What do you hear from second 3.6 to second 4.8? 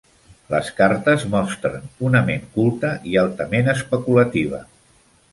especulativa.